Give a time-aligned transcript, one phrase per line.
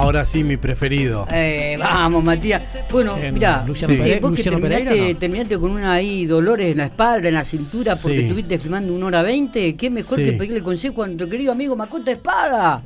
[0.00, 1.26] Ahora sí, mi preferido.
[1.32, 2.62] Eh, vamos, Matías.
[2.90, 5.18] Bueno, En mira, Luciano vos Pereira- que terminaste, Pereira, ¿no?
[5.18, 8.22] terminaste con una ahí dolores en la espalda, en la cintura, porque Sí.
[8.24, 9.74] estuviste filmando una hora veinte.
[9.74, 10.24] ¿Qué mejor Sí.
[10.24, 12.80] que pedirle consejo a nuestro querido amigo Macota Espada?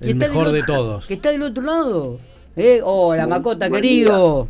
[0.00, 1.06] El del mejor de otro- todos.
[1.06, 2.20] Que está del otro lado.
[2.54, 4.48] Eh, hola, Macota, buen querido.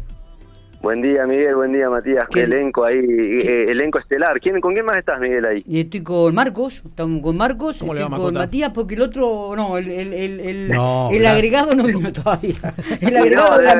[0.80, 1.56] Buen día, Miguel.
[1.56, 2.24] Buen día, Matías.
[2.30, 4.38] ¿Qué- elenco ahí, qué- eh, elenco estelar.
[4.40, 5.62] ¿Quién, ¿Con quién más estás, Miguel, ahí?
[5.66, 8.38] Y estoy con Marcos, estamos con Marcos, ¿Cómo le estoy con Macota?
[8.38, 11.34] Matías, porque el otro, no, el, el, el, el- No, el gracias.
[11.34, 12.54] agregado no vino todavía.
[13.00, 13.72] El No, agregado, de la,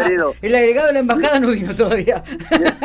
[0.42, 2.22] el agregado de la embajada no vino todavía.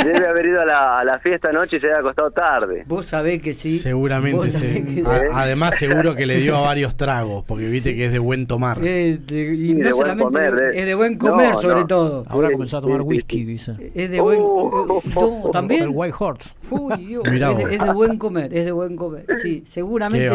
[0.04, 2.84] Debe haber ido a la, a la fiesta anoche y se había acostado tarde.
[2.88, 3.78] Vos sabés que sí.
[3.80, 4.84] Seguramente sí.
[4.84, 8.46] que además, seguro que le dio a varios tragos, porque viste que es de buen
[8.46, 8.78] tomar.
[8.86, 11.62] Este, y no solamente comer, de- es de buen comer no.
[11.62, 12.26] sobre todo.
[12.28, 13.44] Ahora Sí, comenzó a tomar whisky, sí.
[13.46, 13.74] dice.
[14.04, 15.02] Es de buen Oh.
[15.06, 15.84] eh, no, también.
[15.84, 16.56] El White Horse.
[16.70, 17.72] Uy, Dios, Mirá es, de, vos.
[17.72, 19.26] es de buen comer, es de buen comer.
[19.38, 20.30] Sí, seguramente.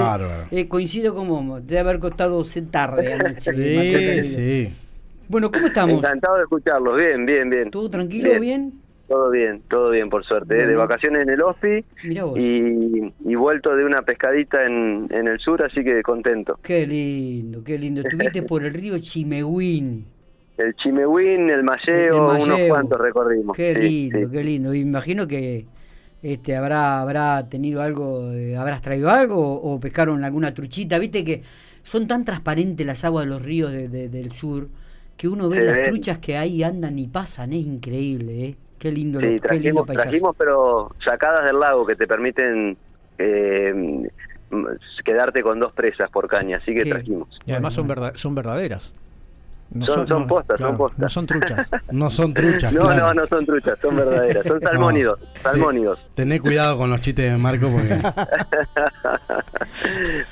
[0.50, 3.52] Qué eh, coincido con vos, debe haber costado ser tarde anoche.
[3.52, 4.74] Sí, sí.
[5.28, 5.98] Bueno, ¿cómo estamos?
[5.98, 6.96] Encantado de escucharlos.
[6.96, 7.70] Bien, bien, bien.
[7.70, 8.40] ¿Todo tranquilo?
[8.40, 8.72] ¿Bien?
[9.08, 10.62] Todo bien, todo bien, por suerte.
[10.62, 10.66] ¿eh?
[10.66, 11.84] De vacaciones en el OSPI
[13.24, 16.58] y vuelto de una pescadita en, en el sur, así que contento.
[16.62, 18.02] Qué lindo, qué lindo.
[18.02, 20.17] Estuviste por el río Chimehuín.
[20.58, 23.56] El Chimehuín, el Malleo, unos cuantos recorrimos.
[23.56, 24.26] Qué lindo, sí.
[24.30, 24.74] qué lindo.
[24.74, 25.64] Imagino que
[26.22, 30.98] este habrá habrá tenido algo, eh, habrás traído algo o pescaron alguna truchita.
[30.98, 31.42] Viste que
[31.84, 34.66] son tan transparentes las aguas de los ríos de- de- del sur
[35.16, 35.84] que uno ve Se las ven.
[35.86, 37.52] truchas que ahí andan y pasan.
[37.52, 38.56] Es increíble, ¿eh?
[38.78, 40.08] Qué lindo, Sí, lo- qué lindo trajimos, paisaje.
[40.10, 42.76] trajimos, pero sacadas del lago que te permiten
[43.18, 44.08] eh,
[45.04, 47.28] quedarte con dos presas por caña, así que trajimos.
[47.46, 48.92] Y además son verdaderas.
[49.70, 50.98] No Son- son postas, son postas.
[50.98, 51.68] No son truchas.
[51.92, 52.72] No son truchas.
[52.72, 53.06] No, claro.
[53.08, 55.98] no, no son truchas, son verdaderas, son salmónidos, salmónidos.
[56.14, 57.94] Tené cuidado con los chistes de Marco porque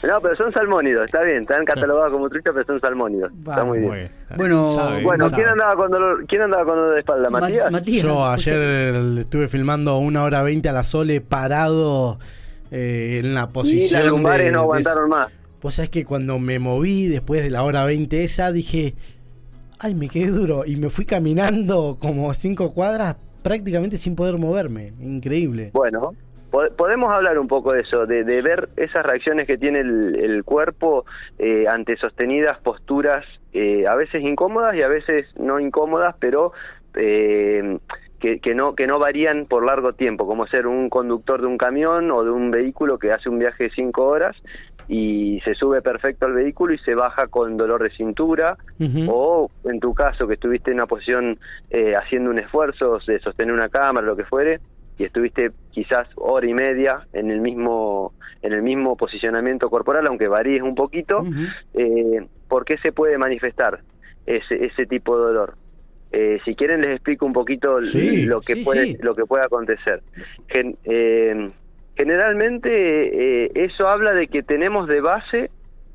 [0.06, 3.32] No, pero son salmónidos, está bien, están catalogados como truchas, pero son salmónidos.
[3.38, 3.90] Está muy bien.
[3.90, 4.12] Muy bien.
[4.36, 5.30] Bueno, Sabe, Bueno.
[5.30, 7.70] ¿quién andaba con dolor, quién andaba con dolor de espalda, Ma- Matías?
[7.70, 12.18] Matías, yo o sea, ayer estuve filmando una hora veinte a la Sole parado
[12.70, 15.28] eh, en la y posición las lumbares de- no de- aguantaron más.
[15.62, 18.94] Vos sabés que cuando me moví después de la hora 20 esa, dije,
[19.80, 20.64] ay, me quedé duro.
[20.66, 24.92] Y me fui caminando como cinco cuadras prácticamente sin poder moverme.
[25.00, 25.70] Increíble.
[25.72, 26.14] Bueno,
[26.50, 30.42] po- podemos hablar un poco de eso, de, de ver esas reacciones que tiene el,
[30.44, 31.04] cuerpo
[31.38, 36.52] eh, ante sostenidas posturas, eh, a veces incómodas y a veces no incómodas, pero
[36.94, 37.78] eh,
[38.18, 42.10] que no que no varían por largo tiempo, como ser un conductor de un camión
[42.10, 44.34] o de un vehículo que hace un viaje de cinco horas
[44.88, 48.56] y se sube perfecto al vehículo y se baja con dolor de cintura
[49.08, 51.38] o en tu caso que estuviste en una posición
[51.70, 54.60] eh, haciendo un esfuerzo de sostener una cámara lo que fuere
[54.98, 60.28] y estuviste quizás hora y media en el mismo en el mismo posicionamiento corporal aunque
[60.28, 61.24] varíes un poquito
[61.74, 63.80] eh, ¿por qué se puede manifestar
[64.24, 65.54] ese ese tipo de dolor?
[66.12, 68.96] Eh, si quieren les explico un poquito Sí, lo que sí, puede sí.
[69.00, 70.02] lo que puede acontecer.
[70.48, 71.50] Gen- eh,
[71.96, 75.50] generalmente eh, eso habla de que tenemos de base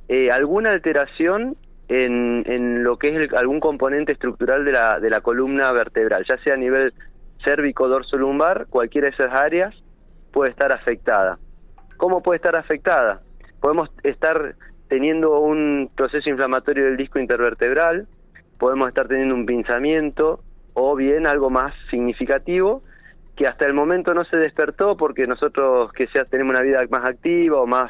[0.08, 1.56] eh, alguna alteración
[1.88, 6.26] en, en lo que es el- algún componente estructural de la, de la columna vertebral,
[6.28, 6.94] ya sea a nivel
[7.44, 9.76] cérvico dorso lumbar, cualquiera de esas áreas
[10.32, 11.38] puede estar afectada.
[11.98, 13.22] ¿Cómo puede estar afectada?
[13.60, 14.56] Podemos estar
[14.88, 18.08] teniendo un proceso inflamatorio del disco intervertebral,
[18.58, 20.42] podemos estar teniendo un pinzamiento
[20.74, 22.84] o bien algo más significativo
[23.42, 27.10] que hasta el momento no se despertó porque nosotros que sea tenemos una vida más
[27.10, 27.90] activa o más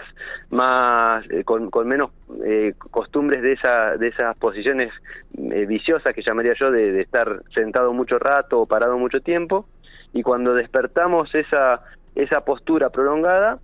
[0.50, 2.12] más eh, con, menos
[2.46, 4.94] eh, costumbres de esa de esas posiciones
[5.38, 9.68] eh, viciosas que llamaría yo de, estar sentado mucho rato o parado mucho tiempo
[10.14, 11.82] y cuando despertamos esa
[12.16, 13.60] esa postura prolongada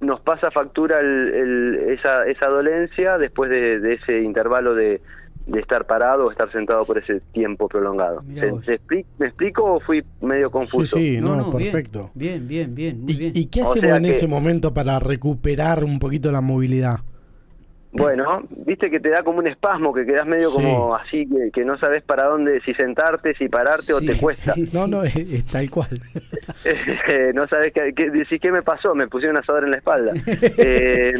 [0.00, 5.00] nos pasa factura el- el- esa, esa dolencia después de, de ese intervalo de,
[5.52, 8.22] de estar parado o estar sentado por ese tiempo prolongado.
[8.22, 8.64] Mirá ¿Se- vos.
[8.64, 10.96] se expli- ¿Me explico o fui medio Sí, confuso?
[10.96, 12.10] sí, no, bien, perfecto.
[12.14, 13.32] Bien, bien, bien, muy bien.
[13.34, 16.40] ¿Y, y qué O hacemos sea en que- ese momento para recuperar un poquito la
[16.40, 17.00] movilidad?
[17.94, 20.54] Bueno, viste que te da como un espasmo, que quedas medio Sí.
[20.62, 24.16] como así, que, que no sabes para dónde, si sentarte, si pararte o Sí, te
[24.16, 24.54] cuesta.
[24.54, 24.78] sí, sí.
[24.78, 25.90] No, no, es, es tal cual.
[26.64, 28.94] Eh, no sabes qué, qué, decís, ¿qué me pasó?
[28.94, 30.12] Me pusieron asador en la espalda.
[30.56, 31.12] Eh,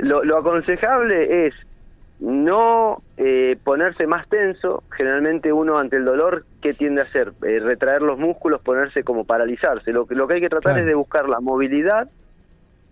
[0.00, 1.54] lo, lo aconsejable es
[2.22, 4.84] no eh, ponerse más tenso.
[4.96, 7.32] Generalmente uno ante el dolor, ¿qué tiende a hacer?
[7.44, 9.92] Eh, retraer los músculos, ponerse como paralizarse.
[9.92, 10.80] Lo, que- lo que hay que tratar Claro.
[10.80, 12.08] es de buscar la movilidad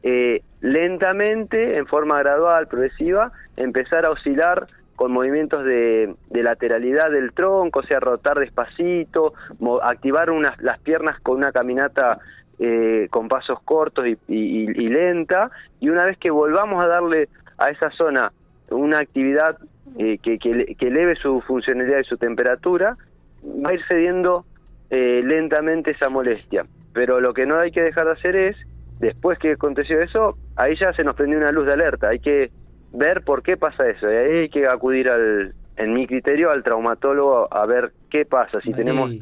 [0.03, 4.67] eh, lentamente, en forma gradual, progresiva, empezar a oscilar
[4.97, 10.79] con movimientos de, de lateralidad del tronco, o sea, rotar despacito, mo- activar unas, las
[10.81, 12.19] piernas con una caminata
[12.59, 15.51] eh, con pasos cortos y, y- y lenta,
[15.81, 17.29] y una vez que volvamos a darle
[17.59, 18.33] a esa zona
[18.71, 19.57] una actividad
[19.99, 22.97] eh, que, que, que eleve su funcionalidad y su temperatura,
[23.45, 24.45] va a ir cediendo
[24.91, 26.65] eh, lentamente esa molestia.
[26.93, 28.57] Pero lo que no hay que dejar de hacer es,
[28.99, 32.09] después que aconteció eso, ahí ya se nos prendió una luz de alerta.
[32.09, 32.51] Hay que
[32.93, 34.11] ver por qué pasa eso.
[34.11, 38.61] Y ahí hay que acudir al, en mi criterio, al traumatólogo a ver qué pasa.
[38.61, 39.13] Si tenemos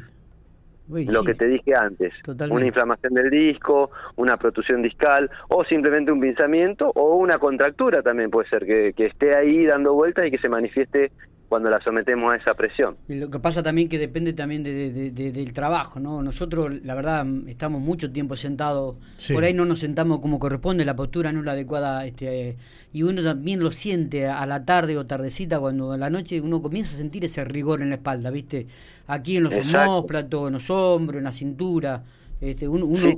[0.89, 2.13] lo que te dije antes,
[2.49, 8.29] una inflamación del disco, una protusión discal o simplemente un pinzamiento o una contractura también
[8.29, 11.11] puede ser que, que esté ahí dando vueltas y que se manifieste
[11.49, 12.95] cuando la sometemos a esa presión.
[13.07, 16.21] Y lo que pasa también que depende también de, del trabajo, ¿no?
[16.21, 18.97] Nosotros, la verdad, estamos mucho tiempo sentados,
[19.33, 22.55] por ahí no nos sentamos como corresponde, la postura no es la adecuada, este,
[22.93, 26.61] y uno también lo siente a la tarde o tardecita, cuando a la noche uno
[26.61, 28.67] comienza a sentir ese rigor en la espalda, ¿viste?
[29.07, 32.03] Aquí en los homóplatos, en los hombros, en la cintura,
[32.39, 33.11] este, uno, uno,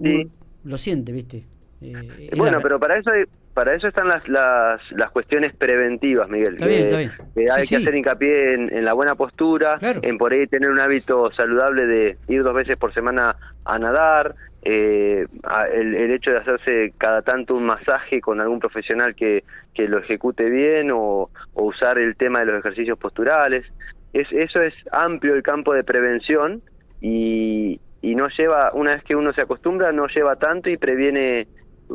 [0.63, 1.43] lo siente, ¿viste?
[1.81, 6.57] Eh, bueno, pero para eso hay, para eso están las, las, las cuestiones preventivas, Miguel.
[6.57, 7.09] que,
[7.51, 11.86] hay que hacer hincapié en, la buena postura, en por ahí tener un hábito saludable
[11.86, 15.25] de ir dos veces por semana a nadar, eh,
[15.74, 19.44] el, el, hecho de hacerse cada tanto un masaje con algún profesional que,
[19.74, 23.65] que lo ejecute bien o, o usar el tema de los ejercicios posturales.
[24.13, 26.62] Es, eso es amplio el campo de prevención
[27.01, 31.48] y, y no lleva, una vez que uno se acostumbra, no lleva tanto y previene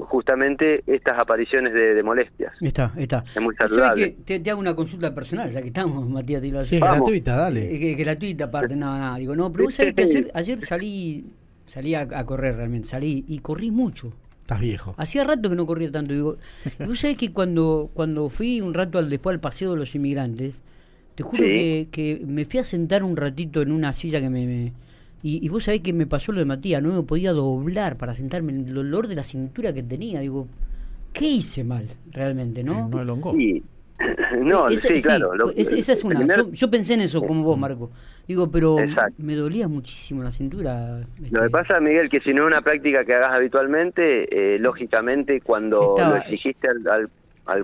[0.04, 2.52] justamente estas apariciones de, molestias.
[2.60, 3.24] Está, está.
[3.34, 4.16] Es muy saludable.
[4.24, 7.74] Que te, hago una consulta personal, ya que estamos, Matías, te lo Sí, gratuita, dale.
[7.74, 9.16] Eh, gratuita, aparte, nada, nada.
[9.18, 11.26] Digo, no, pero vos sabés que ayer, ayer salí,
[11.66, 14.12] salí a, correr realmente, salí y corrí mucho.
[14.42, 14.94] Estás viejo.
[14.96, 16.14] Hacía rato que no corría tanto.
[16.14, 16.36] Digo,
[16.86, 20.62] vos sabés que cuando, cuando fui un rato al después al paseo de los inmigrantes,
[21.14, 24.72] te juro que, que me fui a sentar un ratito en una silla que me
[25.22, 28.52] y, vos sabés que me pasó lo de Matías, no me podía doblar para sentarme,
[28.52, 30.20] el dolor de la cintura que tenía.
[30.20, 30.46] Digo,
[31.12, 32.88] ¿qué hice mal realmente, no?
[32.88, 33.32] No elongó.
[33.32, 33.62] Sí.
[34.42, 35.32] No, sí, claro.
[35.56, 36.20] esa es una.
[36.52, 37.90] Yo, pensé en eso como vos, Marco.
[38.28, 38.76] Digo, pero
[39.16, 40.98] me dolía muchísimo la cintura.
[40.98, 41.50] Lo que este.
[41.50, 46.16] pasa, Miguel, que si no es una práctica que hagas habitualmente, eh, lógicamente cuando lo
[46.16, 47.10] exigiste al al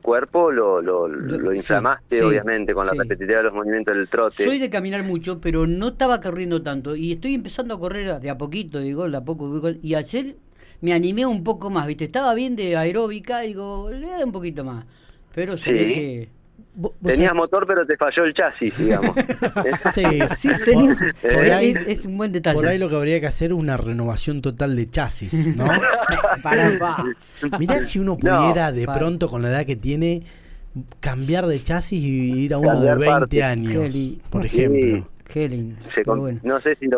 [0.00, 4.44] cuerpo lo, lo, lo inflamaste, obviamente, con la repetitividad de los movimientos del trote.
[4.44, 6.94] Soy de caminar mucho, pero no estaba corriendo tanto.
[6.94, 9.61] Y estoy empezando a correr de a poquito, digo, de a poco.
[9.82, 10.37] Y ayer
[10.81, 12.05] me animé un poco más, ¿viste?
[12.05, 14.84] Estaba bien de aeróbica, digo, le da un poquito más.
[15.34, 16.29] Pero se ve que
[17.04, 19.14] Tenías motor, pero te falló el chasis, digamos.
[19.92, 20.04] sí,
[20.36, 20.96] sí, señor.
[21.22, 22.56] es, un buen detalle.
[22.56, 25.69] Por ahí lo que habría que hacer es una renovación total de chasis, ¿no?
[26.42, 26.78] para,
[27.58, 30.22] Mirá si uno pudiera de pronto, con la edad que tiene,
[31.00, 33.94] cambiar de chasis y ir a uno de 20 años,
[34.30, 35.06] por ejemplo.
[35.32, 35.76] Qué lindo.
[36.43, 36.88] No sé si,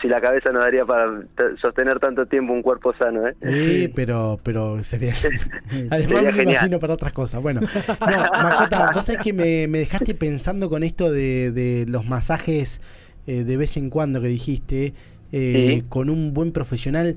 [0.00, 1.22] si, la cabeza no daría para
[1.60, 3.34] sostener tanto tiempo un cuerpo sano, ¿eh?
[3.42, 5.12] Sí, pero, pero sería.
[5.90, 7.42] Además, me imagino para otras cosas.
[7.42, 12.06] Bueno, no, Macota, vos sabés que me, me dejaste pensando con esto de, de los
[12.06, 12.80] masajes
[13.26, 14.94] eh, de vez en cuando que dijiste,
[15.32, 17.16] eh, con un buen profesional.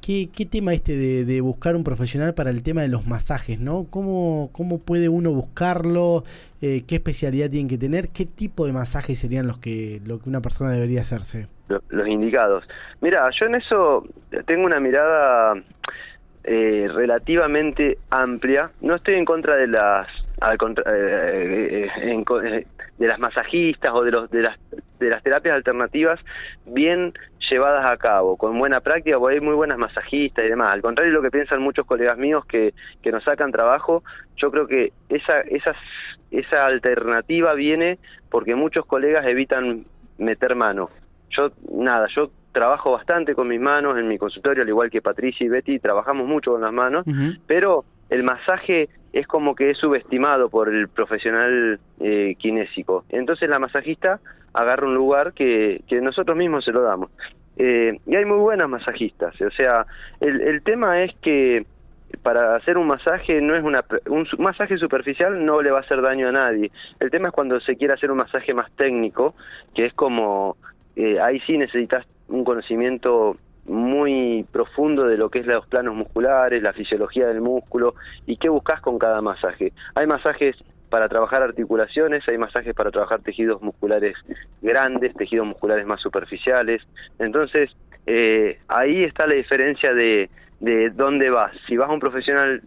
[0.00, 3.60] ¿Qué, qué tema este de, de, buscar un profesional para el tema de los masajes,
[3.60, 3.86] ¿no?
[3.90, 6.24] ¿Cómo, cómo puede uno buscarlo?
[6.62, 8.08] Eh, ¿Qué especialidad tienen que tener?
[8.08, 11.48] ¿Qué tipo de masajes serían los que, lo que una persona debería hacerse?
[11.68, 12.64] Los indicados.
[13.00, 14.04] Mira, yo en eso
[14.46, 15.54] tengo una mirada
[16.44, 18.70] eh, relativamente amplia.
[18.80, 20.08] No estoy en contra de las
[20.40, 20.56] al
[20.90, 22.66] eh, eh,
[22.98, 24.58] de las masajistas o de los de las
[24.98, 26.18] de las terapias alternativas
[26.66, 27.12] bien
[27.50, 30.72] llevadas a cabo, con buena práctica, porque hay muy buenas masajistas y demás.
[30.72, 34.02] Al contrario de lo que piensan muchos colegas míos que, que nos sacan trabajo,
[34.36, 35.74] yo creo que esa, esa,
[36.30, 37.98] esa alternativa viene
[38.30, 39.84] porque muchos colegas evitan
[40.18, 40.90] meter mano.
[41.30, 45.44] Yo, nada, yo trabajo bastante con mis manos en mi consultorio, al igual que Patricia
[45.44, 47.04] y Betty, trabajamos mucho con las manos,
[47.46, 53.04] pero el masaje es como que es subestimado por el profesional eh, kinésico.
[53.08, 54.20] Entonces la masajista
[54.52, 57.10] agarra un lugar que, que nosotros mismos se lo damos.
[57.62, 59.84] Eh, y hay muy buenas masajistas, o sea,
[60.18, 61.66] el, el tema es que
[62.22, 66.00] para hacer un masaje no es una un masaje superficial no le va a hacer
[66.00, 66.70] daño a nadie.
[66.98, 69.34] El tema es cuando se quiere hacer un masaje más técnico,
[69.74, 70.56] que es como
[70.96, 73.36] eh, ahí sí necesitas un conocimiento
[73.66, 77.94] muy profundo de lo que es los planos musculares, la fisiología del músculo
[78.26, 79.74] y qué buscas con cada masaje.
[79.94, 80.56] Hay masajes
[80.90, 84.16] para trabajar articulaciones, hay masajes para trabajar tejidos musculares
[84.60, 86.82] grandes, tejidos musculares más superficiales.
[87.18, 87.70] Entonces,
[88.06, 90.28] eh, ahí está la diferencia de,
[90.58, 91.52] de dónde vas.
[91.66, 92.60] Si vas a un profesional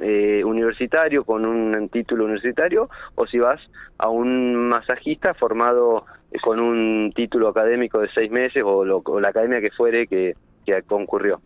[0.00, 3.60] eh, universitario con un título universitario o si vas
[3.98, 6.04] a un masajista formado
[6.42, 8.84] con un título académico de seis meses o,
[9.20, 10.34] la academia que fuere que,
[10.66, 11.40] que concurrió.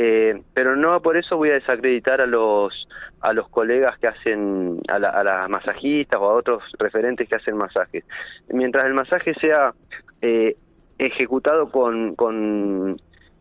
[0.00, 2.72] Eh, pero no por eso voy a desacreditar a los
[3.20, 7.34] a los colegas que hacen a, la, a las masajistas o a otros referentes que
[7.34, 8.04] hacen masajes
[8.48, 9.74] mientras el masaje sea
[10.22, 10.56] eh,
[10.98, 13.00] ejecutado con, con,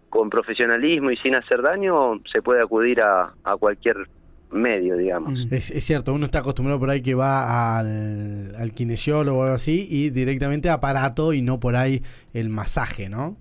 [0.10, 4.08] con profesionalismo y sin hacer daño se puede acudir a, a cualquier
[4.50, 5.34] medio, digamos.
[5.52, 9.56] Es, es, cierto, uno está acostumbrado por ahí que va al, al kinesiólogo o algo
[9.56, 12.02] así y directamente aparato y no por ahí
[12.34, 13.36] el masaje, ¿no?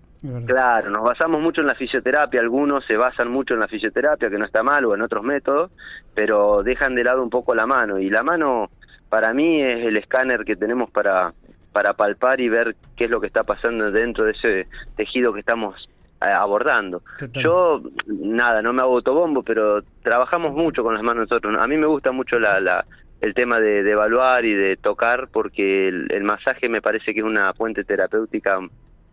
[0.47, 4.39] Claro, nos basamos mucho en la fisioterapia, algunos se basan mucho en la fisioterapia, que
[4.39, 5.71] no está mal, o en otros métodos,
[6.15, 8.71] pero dejan de lado un poco la mano, y la mano
[9.09, 11.33] para mí es el escáner que tenemos para,
[11.73, 14.67] para palpar y ver qué es lo que está pasando dentro de ese
[14.97, 15.89] tejido que estamos
[16.21, 17.03] eh, abordando.
[17.19, 17.43] Total.
[17.43, 21.57] Yo, nada, no me hago autobombo, pero trabajamos mucho con las manos nosotros.
[21.61, 22.85] A mí me gusta mucho la, la
[23.21, 27.21] el tema de, de, evaluar y de tocar, porque el, el masaje me parece que
[27.21, 28.59] es una fuente terapéutica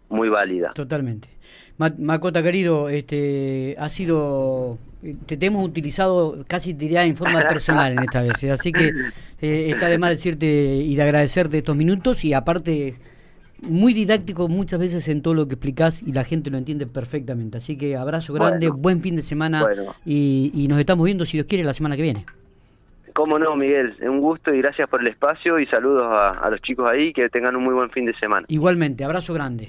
[0.10, 0.72] muy válida.
[0.74, 1.30] Totalmente.
[1.78, 4.78] Macota querido, este ha sido
[5.26, 8.92] te, te, hemos utilizado casi diría en forma personal en esta vez, así que
[9.42, 12.96] eh, está de más decirte y de agradecerte estos minutos y aparte
[13.64, 17.58] muy didáctico muchas veces en todo lo que explicás y la gente lo entiende perfectamente.
[17.58, 19.96] Así que abrazo grande, bueno, buen fin de semana bueno.
[20.06, 22.26] y, y nos estamos viendo si Dios quiere la semana que viene.
[23.14, 26.60] Cómo no, Miguel, un gusto y gracias por el espacio y saludos a, a, los
[26.62, 28.46] chicos ahí, que tengan un muy buen fin de semana.
[28.50, 29.68] Igualmente, abrazo grande.